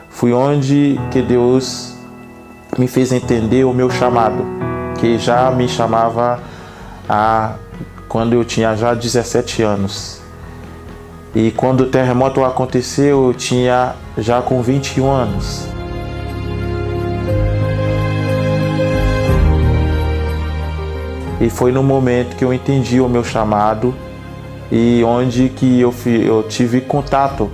Fui 0.09 0.33
onde 0.33 0.99
que 1.11 1.21
Deus 1.21 1.97
me 2.79 2.87
fez 2.87 3.11
entender 3.11 3.65
o 3.65 3.75
meu 3.75 3.91
chamado, 3.91 4.45
que 5.01 5.19
já 5.19 5.51
me 5.51 5.69
chamava 5.69 6.39
a 7.09 7.55
quando 8.09 8.35
eu 8.35 8.45
tinha 8.45 8.77
já 8.77 8.95
17 8.95 9.65
anos. 9.65 10.21
E 11.35 11.51
quando 11.51 11.81
o 11.83 11.87
terremoto 11.87 12.45
aconteceu, 12.45 13.27
eu 13.27 13.35
tinha 13.35 13.95
já 14.17 14.41
com 14.41 14.63
21 14.63 15.11
anos. 15.11 15.67
E 21.41 21.51
foi 21.51 21.73
no 21.73 21.83
momento 21.83 22.37
que 22.37 22.45
eu 22.45 22.53
entendi 22.53 23.01
o 23.01 23.09
meu 23.09 23.25
chamado 23.25 23.93
e 24.71 25.03
onde 25.05 25.49
que 25.49 25.81
eu, 25.81 25.91
fi- 25.91 26.25
eu 26.25 26.45
tive 26.45 26.81
contato 26.81 27.51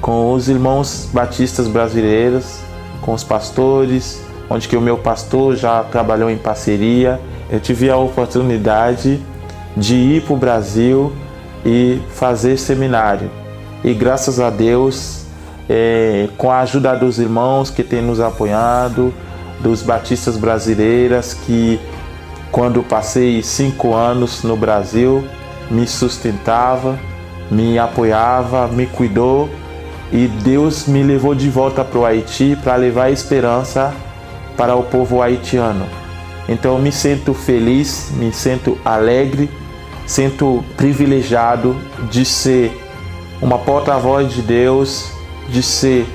com 0.00 0.32
os 0.32 0.48
irmãos 0.48 1.08
batistas 1.12 1.68
brasileiros, 1.68 2.60
com 3.02 3.12
os 3.12 3.24
pastores, 3.24 4.22
onde 4.48 4.68
que 4.68 4.76
o 4.76 4.80
meu 4.80 4.98
pastor 4.98 5.56
já 5.56 5.82
trabalhou 5.84 6.30
em 6.30 6.36
parceria. 6.36 7.20
Eu 7.50 7.60
tive 7.60 7.90
a 7.90 7.96
oportunidade 7.96 9.20
de 9.76 9.94
ir 9.94 10.22
para 10.22 10.34
o 10.34 10.36
Brasil 10.36 11.12
e 11.64 12.00
fazer 12.10 12.56
seminário. 12.56 13.30
E 13.84 13.92
graças 13.92 14.40
a 14.40 14.50
Deus, 14.50 15.24
eh, 15.68 16.28
com 16.36 16.50
a 16.50 16.60
ajuda 16.60 16.94
dos 16.94 17.18
irmãos 17.18 17.70
que 17.70 17.82
têm 17.82 18.02
nos 18.02 18.20
apoiado, 18.20 19.12
dos 19.60 19.82
batistas 19.82 20.36
brasileiras 20.36 21.34
que 21.34 21.80
quando 22.52 22.82
passei 22.82 23.42
cinco 23.42 23.94
anos 23.94 24.42
no 24.42 24.56
Brasil, 24.56 25.24
me 25.70 25.86
sustentava, 25.86 26.98
me 27.50 27.78
apoiava, 27.78 28.66
me 28.68 28.86
cuidou 28.86 29.48
e 30.12 30.28
Deus 30.28 30.86
me 30.86 31.02
levou 31.02 31.34
de 31.34 31.50
volta 31.50 31.84
para 31.84 31.98
o 31.98 32.04
Haiti 32.04 32.56
para 32.62 32.76
levar 32.76 33.10
esperança 33.10 33.92
para 34.56 34.74
o 34.74 34.82
povo 34.82 35.20
haitiano. 35.20 35.86
Então 36.48 36.78
me 36.78 36.92
sinto 36.92 37.34
feliz, 37.34 38.10
me 38.14 38.32
sinto 38.32 38.78
alegre, 38.84 39.50
sinto 40.06 40.64
privilegiado 40.76 41.76
de 42.10 42.24
ser 42.24 42.72
uma 43.42 43.58
porta-voz 43.58 44.32
de 44.32 44.42
Deus, 44.42 45.10
de 45.48 45.62
ser 45.62 46.06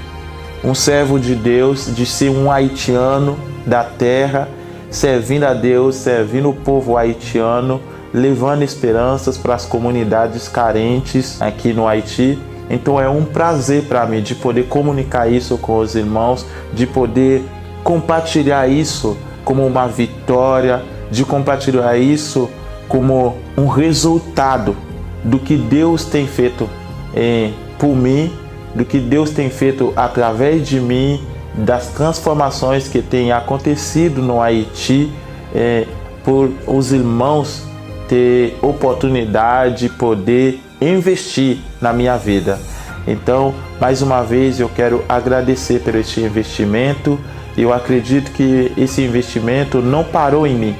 um 0.63 0.73
servo 0.73 1.19
de 1.19 1.35
Deus, 1.35 1.93
de 1.93 2.05
ser 2.05 2.29
um 2.29 2.49
haitiano 2.49 3.37
da 3.65 3.83
terra, 3.83 4.47
servindo 4.89 5.43
a 5.43 5.53
Deus, 5.53 5.95
servindo 5.95 6.49
o 6.49 6.53
povo 6.53 6.97
haitiano, 6.97 7.81
levando 8.13 8.63
esperanças 8.63 9.37
para 9.37 9.55
as 9.55 9.65
comunidades 9.65 10.47
carentes 10.47 11.41
aqui 11.41 11.73
no 11.73 11.87
Haiti. 11.87 12.39
Então 12.71 12.99
é 12.99 13.09
um 13.09 13.25
prazer 13.25 13.83
para 13.83 14.05
mim 14.05 14.21
de 14.21 14.33
poder 14.33 14.67
comunicar 14.67 15.29
isso 15.29 15.57
com 15.57 15.79
os 15.79 15.93
irmãos, 15.93 16.45
de 16.73 16.87
poder 16.87 17.43
compartilhar 17.83 18.67
isso 18.67 19.17
como 19.43 19.67
uma 19.67 19.87
vitória, 19.87 20.81
de 21.11 21.25
compartilhar 21.25 21.97
isso 21.97 22.49
como 22.87 23.35
um 23.57 23.67
resultado 23.67 24.75
do 25.23 25.37
que 25.37 25.57
Deus 25.57 26.05
tem 26.05 26.25
feito 26.25 26.69
eh, 27.13 27.51
por 27.77 27.93
mim, 27.95 28.31
do 28.73 28.85
que 28.85 28.99
Deus 28.99 29.31
tem 29.31 29.49
feito 29.49 29.91
através 29.95 30.65
de 30.65 30.79
mim, 30.79 31.21
das 31.53 31.89
transformações 31.89 32.87
que 32.87 33.01
têm 33.01 33.33
acontecido 33.33 34.21
no 34.21 34.41
Haiti, 34.41 35.11
eh, 35.53 35.85
por 36.23 36.49
os 36.65 36.93
irmãos 36.93 37.63
ter 38.07 38.57
oportunidade 38.61 39.87
de 39.87 39.89
poder 39.89 40.61
investir 40.81 41.59
na 41.79 41.93
minha 41.93 42.17
vida. 42.17 42.59
Então, 43.07 43.53
mais 43.79 44.01
uma 44.01 44.21
vez, 44.23 44.59
eu 44.59 44.69
quero 44.69 45.03
agradecer 45.07 45.79
por 45.79 45.95
este 45.95 46.21
investimento. 46.21 47.19
Eu 47.57 47.73
acredito 47.73 48.31
que 48.31 48.71
esse 48.77 49.01
investimento 49.01 49.81
não 49.81 50.03
parou 50.03 50.45
em 50.45 50.55
mim. 50.55 50.75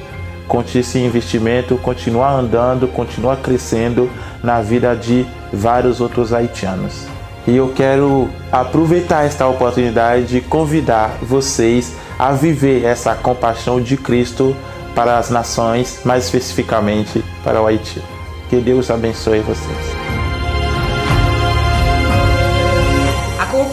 esse 0.76 1.00
investimento, 1.00 1.78
continuar 1.78 2.32
andando, 2.34 2.88
continuar 2.88 3.38
crescendo 3.38 4.10
na 4.44 4.62
vida 4.62 4.96
de 4.96 5.26
vários 5.54 6.02
outros 6.02 6.34
haitianos. 6.34 7.06
E 7.48 7.56
eu 7.56 7.74
quero 7.76 8.30
aproveitar 8.52 9.26
esta 9.26 9.48
oportunidade 9.48 10.26
de 10.26 10.42
convidar 10.42 11.18
vocês 11.22 11.94
a 12.20 12.32
viver 12.32 12.86
essa 12.86 13.16
compaixão 13.16 13.82
de 13.82 13.98
Cristo 13.98 14.56
para 14.94 15.18
as 15.18 15.30
nações, 15.30 16.02
mais 16.06 16.26
especificamente 16.26 17.24
para 17.44 17.62
o 17.62 17.66
Haiti. 17.66 18.02
Que 18.50 18.58
Deus 18.58 18.92
abençoe 18.92 19.40
vocês. 19.40 19.91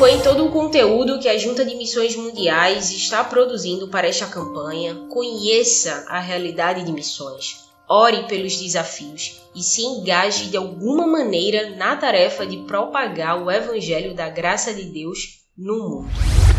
Acompanhe 0.08 0.24
todo 0.24 0.46
o 0.46 0.50
conteúdo 0.50 1.18
que 1.18 1.28
a 1.28 1.36
Junta 1.36 1.66
de 1.66 1.74
Missões 1.74 2.16
Mundiais 2.16 2.90
está 2.90 3.22
produzindo 3.22 3.88
para 3.88 4.08
esta 4.08 4.26
campanha. 4.26 4.94
Conheça 5.10 6.06
a 6.08 6.18
realidade 6.18 6.82
de 6.82 6.90
missões. 6.90 7.66
Ore 7.86 8.26
pelos 8.26 8.56
desafios 8.56 9.42
e 9.54 9.62
se 9.62 9.82
engaje 9.82 10.46
de 10.46 10.56
alguma 10.56 11.06
maneira 11.06 11.76
na 11.76 11.94
tarefa 11.94 12.46
de 12.46 12.56
propagar 12.56 13.42
o 13.42 13.50
Evangelho 13.50 14.14
da 14.14 14.30
graça 14.30 14.72
de 14.72 14.84
Deus 14.84 15.40
no 15.54 15.78
mundo 15.78 16.57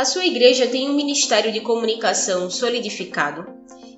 A 0.00 0.04
sua 0.06 0.24
igreja 0.24 0.66
tem 0.66 0.88
um 0.88 0.94
ministério 0.94 1.52
de 1.52 1.60
comunicação 1.60 2.48
solidificado? 2.48 3.46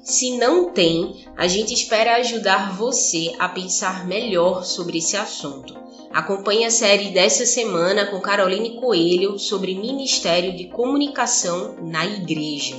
Se 0.02 0.36
não 0.36 0.72
tem, 0.72 1.24
a 1.36 1.46
gente 1.46 1.72
espera 1.72 2.16
ajudar 2.16 2.72
você 2.72 3.32
a 3.38 3.48
pensar 3.48 4.04
melhor 4.04 4.64
sobre 4.64 4.98
esse 4.98 5.16
assunto. 5.16 5.78
Acompanhe 6.12 6.64
a 6.64 6.72
série 6.72 7.10
dessa 7.10 7.46
semana 7.46 8.06
com 8.06 8.20
Caroline 8.20 8.80
Coelho 8.80 9.38
sobre 9.38 9.76
Ministério 9.76 10.56
de 10.56 10.66
Comunicação 10.70 11.76
na 11.80 12.04
Igreja. 12.04 12.74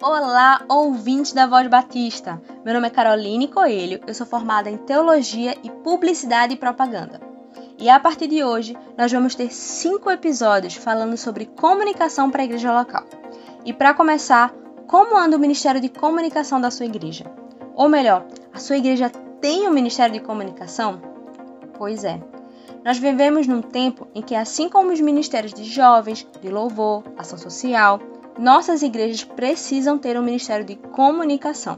Olá, 0.00 0.64
ouvintes 0.68 1.32
da 1.32 1.48
Voz 1.48 1.66
Batista! 1.66 2.40
Meu 2.64 2.72
nome 2.72 2.86
é 2.86 2.90
Caroline 2.90 3.48
Coelho, 3.48 4.00
eu 4.06 4.14
sou 4.14 4.28
formada 4.28 4.70
em 4.70 4.76
Teologia 4.76 5.56
e 5.64 5.68
Publicidade 5.68 6.54
e 6.54 6.56
Propaganda. 6.56 7.31
E 7.82 7.90
a 7.90 7.98
partir 7.98 8.28
de 8.28 8.44
hoje, 8.44 8.78
nós 8.96 9.10
vamos 9.10 9.34
ter 9.34 9.52
cinco 9.52 10.08
episódios 10.08 10.76
falando 10.76 11.16
sobre 11.16 11.46
comunicação 11.46 12.30
para 12.30 12.42
a 12.42 12.44
igreja 12.44 12.72
local. 12.72 13.02
E 13.64 13.72
para 13.72 13.92
começar, 13.92 14.54
como 14.86 15.18
anda 15.18 15.36
o 15.36 15.40
Ministério 15.40 15.80
de 15.80 15.88
Comunicação 15.88 16.60
da 16.60 16.70
sua 16.70 16.86
igreja? 16.86 17.24
Ou 17.74 17.88
melhor, 17.88 18.24
a 18.54 18.60
sua 18.60 18.76
igreja 18.76 19.10
tem 19.40 19.68
um 19.68 19.72
Ministério 19.72 20.12
de 20.12 20.20
Comunicação? 20.20 21.02
Pois 21.76 22.04
é. 22.04 22.22
Nós 22.84 22.98
vivemos 22.98 23.48
num 23.48 23.60
tempo 23.60 24.06
em 24.14 24.22
que, 24.22 24.36
assim 24.36 24.68
como 24.68 24.92
os 24.92 25.00
ministérios 25.00 25.52
de 25.52 25.64
jovens, 25.64 26.24
de 26.40 26.50
louvor, 26.50 27.02
ação 27.18 27.36
social, 27.36 27.98
nossas 28.38 28.82
igrejas 28.82 29.24
precisam 29.24 29.98
ter 29.98 30.16
um 30.16 30.22
Ministério 30.22 30.64
de 30.64 30.76
Comunicação. 30.76 31.74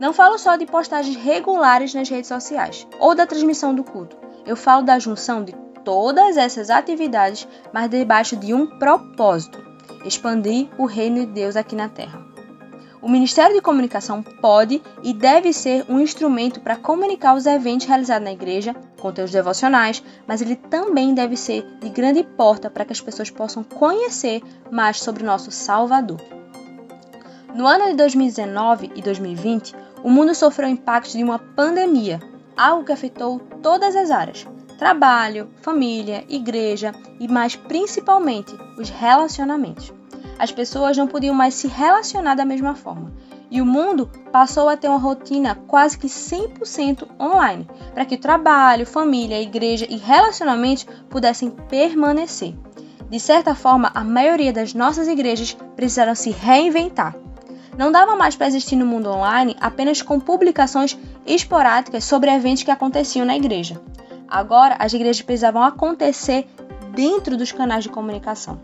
Não 0.00 0.12
falo 0.12 0.36
só 0.36 0.56
de 0.56 0.66
postagens 0.66 1.14
regulares 1.14 1.94
nas 1.94 2.08
redes 2.08 2.26
sociais 2.26 2.88
ou 2.98 3.14
da 3.14 3.24
transmissão 3.24 3.72
do 3.72 3.84
culto. 3.84 4.23
Eu 4.46 4.56
falo 4.56 4.82
da 4.82 4.98
junção 4.98 5.42
de 5.42 5.54
todas 5.84 6.36
essas 6.36 6.70
atividades, 6.70 7.46
mas 7.72 7.88
debaixo 7.88 8.36
de 8.36 8.52
um 8.52 8.66
propósito: 8.66 9.62
expandir 10.04 10.68
o 10.78 10.86
reino 10.86 11.20
de 11.20 11.26
Deus 11.26 11.56
aqui 11.56 11.74
na 11.74 11.88
terra. 11.88 12.24
O 13.04 13.08
Ministério 13.08 13.54
de 13.54 13.60
Comunicação 13.60 14.22
pode 14.22 14.82
e 15.02 15.12
deve 15.12 15.52
ser 15.52 15.84
um 15.90 16.00
instrumento 16.00 16.60
para 16.60 16.74
comunicar 16.74 17.34
os 17.34 17.44
eventos 17.44 17.86
realizados 17.86 18.24
na 18.24 18.32
igreja, 18.32 18.74
conteúdos 18.98 19.32
devocionais, 19.32 20.02
mas 20.26 20.40
ele 20.40 20.56
também 20.56 21.12
deve 21.12 21.36
ser 21.36 21.66
de 21.80 21.90
grande 21.90 22.22
porta 22.22 22.70
para 22.70 22.82
que 22.82 22.94
as 22.94 23.02
pessoas 23.02 23.28
possam 23.28 23.62
conhecer 23.62 24.42
mais 24.70 25.00
sobre 25.00 25.22
o 25.22 25.26
nosso 25.26 25.50
Salvador. 25.50 26.18
No 27.54 27.66
ano 27.66 27.88
de 27.88 27.94
2019 27.94 28.90
e 28.96 29.02
2020, 29.02 29.76
o 30.02 30.08
mundo 30.08 30.34
sofreu 30.34 30.68
impactos 30.68 31.12
de 31.12 31.22
uma 31.22 31.38
pandemia, 31.38 32.18
algo 32.56 32.84
que 32.84 32.92
afetou 32.92 33.38
todas 33.62 33.96
as 33.96 34.10
áreas: 34.10 34.46
trabalho, 34.78 35.48
família, 35.62 36.24
igreja 36.28 36.92
e 37.20 37.28
mais 37.28 37.56
principalmente 37.56 38.54
os 38.78 38.88
relacionamentos 38.88 39.92
as 40.38 40.50
pessoas 40.50 40.96
não 40.96 41.06
podiam 41.06 41.34
mais 41.34 41.54
se 41.54 41.68
relacionar 41.68 42.34
da 42.34 42.44
mesma 42.44 42.74
forma. 42.74 43.12
E 43.50 43.60
o 43.60 43.66
mundo 43.66 44.10
passou 44.32 44.68
a 44.68 44.76
ter 44.76 44.88
uma 44.88 44.98
rotina 44.98 45.54
quase 45.66 45.96
que 45.96 46.08
100% 46.08 47.06
online, 47.20 47.68
para 47.92 48.04
que 48.04 48.16
trabalho, 48.16 48.86
família, 48.86 49.40
igreja 49.40 49.86
e 49.88 49.96
relacionamentos 49.96 50.86
pudessem 51.08 51.50
permanecer. 51.50 52.54
De 53.08 53.20
certa 53.20 53.54
forma, 53.54 53.92
a 53.94 54.02
maioria 54.02 54.52
das 54.52 54.74
nossas 54.74 55.06
igrejas 55.06 55.56
precisaram 55.76 56.14
se 56.14 56.30
reinventar. 56.30 57.14
Não 57.76 57.92
dava 57.92 58.16
mais 58.16 58.34
para 58.34 58.46
existir 58.46 58.76
no 58.76 58.86
mundo 58.86 59.10
online 59.10 59.56
apenas 59.60 60.00
com 60.00 60.18
publicações 60.18 60.98
esporádicas 61.26 62.04
sobre 62.04 62.30
eventos 62.30 62.62
que 62.62 62.70
aconteciam 62.70 63.26
na 63.26 63.36
igreja. 63.36 63.80
Agora, 64.28 64.76
as 64.78 64.92
igrejas 64.92 65.22
precisavam 65.22 65.62
acontecer 65.62 66.46
dentro 66.94 67.36
dos 67.36 67.52
canais 67.52 67.84
de 67.84 67.90
comunicação. 67.90 68.60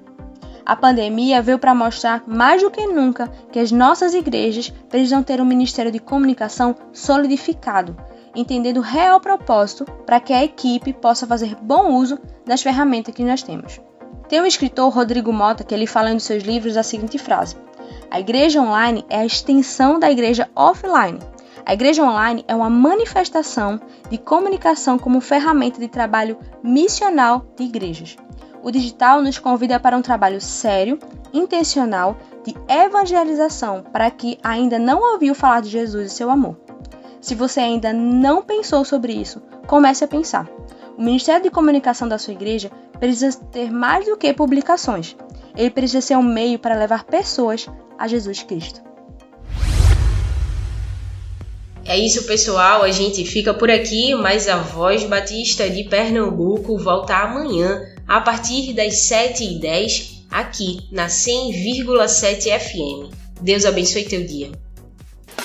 A 0.65 0.77
pandemia 0.77 1.43
veio 1.43 1.59
para 1.59 1.75
mostrar 1.75 2.23
mais 2.27 2.63
do 2.63 2.71
que 2.71 2.87
nunca 2.87 3.29
que 3.51 3.59
as 3.59 3.73
nossas 3.73 4.15
igrejas 4.15 4.73
precisam 4.89 5.23
ter 5.23 5.41
um 5.41 5.45
ministério 5.45 5.91
de 5.91 5.99
comunicação 5.99 6.77
solidificado, 6.93 7.97
entendendo 8.35 8.77
o 8.79 8.83
real 8.83 9.21
propósito 9.21 9.85
para 10.07 10.21
que 10.21 10.33
a 10.33 10.45
equipe 10.45 10.93
possa 10.93 11.27
fazer 11.27 11.57
bom 11.61 11.95
uso 11.95 12.19
das 12.47 12.63
ferramentas 12.63 13.15
que 13.15 13.25
nós 13.25 13.43
temos. 13.43 13.81
Tem 14.29 14.41
o 14.41 14.47
escritor 14.47 14.93
Rodrigo 14.93 15.33
Mota 15.33 15.65
que 15.65 15.75
ele 15.75 15.89
fala 15.89 16.13
em 16.13 16.15
um 16.15 16.21
seus 16.21 16.45
livros 16.45 16.77
a 16.77 16.85
seguinte 16.85 17.19
frase: 17.19 17.57
A 18.09 18.21
igreja 18.21 18.61
online 18.61 19.05
é 19.11 19.19
a 19.19 19.27
extensão 19.27 19.99
da 19.99 20.11
igreja 20.11 20.49
offline. 20.55 21.19
A 21.65 21.75
igreja 21.75 22.03
online 22.03 22.45
é 22.49 22.55
uma 22.55 22.71
manifestação 22.71 23.81
de 24.11 24.19
comunicação 24.19 24.99
como 24.99 25.21
ferramenta 25.21 25.79
de 25.79 25.89
trabalho 25.89 26.39
missional 26.63 27.47
de 27.57 27.65
igrejas 27.65 28.17
o 28.63 28.71
digital 28.71 29.23
nos 29.23 29.39
convida 29.39 29.81
para 29.81 29.97
um 29.97 30.03
trabalho 30.03 30.41
sério, 30.41 30.99
intencional, 31.33 32.17
de 32.45 32.55
evangelização 32.69 33.83
para 33.83 34.11
que 34.11 34.39
ainda 34.43 34.79
não 34.79 35.13
ouviu 35.13 35.35
falar 35.35 35.61
de 35.61 35.69
Jesus 35.69 36.13
e 36.13 36.15
seu 36.15 36.31
amor. 36.31 36.57
Se 37.21 37.35
você 37.35 37.61
ainda 37.61 37.93
não 37.93 38.43
pensou 38.43 38.85
sobre 38.85 39.13
isso, 39.13 39.43
comece 39.67 40.05
a 40.05 40.09
pensar. 40.09 40.49
O 40.97 41.03
Ministério 41.03 41.43
de 41.43 41.51
Comunicação 41.51 42.09
da 42.09 42.19
sua 42.19 42.33
igreja 42.33 42.71
precisa 42.99 43.39
ter 43.51 43.71
mais 43.71 44.07
do 44.07 44.17
que 44.17 44.33
publicações. 44.33 45.17
Ele 45.55 45.71
precisa 45.71 46.01
ser 46.01 46.17
um 46.17 46.23
meio 46.23 46.59
para 46.59 46.77
levar 46.77 47.05
pessoas 47.05 47.69
a 47.99 48.07
Jesus 48.09 48.43
Cristo. 48.43 48.83
É 51.85 51.99
isso, 51.99 52.25
pessoal. 52.25 52.83
A 52.83 52.91
gente 52.91 53.25
fica 53.25 53.53
por 53.55 53.71
aqui, 53.71 54.15
mas 54.15 54.49
a 54.49 54.59
Voz 54.59 55.05
Batista 55.05 55.69
de 55.69 55.85
Pernambuco 55.85 56.79
volta 56.79 57.17
amanhã 57.17 57.83
a 58.07 58.21
partir 58.21 58.73
das 58.73 59.09
7h10 59.09 60.21
aqui 60.31 60.81
na 60.91 61.07
100,7 61.07 62.59
FM. 62.59 63.15
Deus 63.41 63.65
abençoe 63.65 64.05
teu 64.05 64.25
dia. 64.27 64.51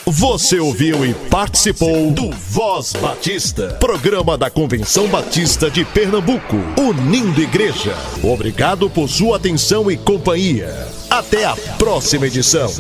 Você 0.08 0.60
ouviu 0.60 1.06
e 1.06 1.14
participou 1.14 2.12
do 2.12 2.30
Voz 2.32 2.94
Batista, 2.94 3.76
programa 3.80 4.38
da 4.38 4.50
Convenção 4.50 5.08
Batista 5.08 5.70
de 5.72 5.84
Pernambuco, 5.84 6.58
unindo 6.78 7.42
igreja. 7.42 7.96
Obrigado 8.24 8.90
por 8.90 9.10
sua 9.10 9.38
atenção 9.38 9.90
e 9.90 9.98
companhia. 9.98 10.88
Até 11.10 11.46
a 11.46 11.56
próxima 11.78 12.28
edição. 12.28 12.72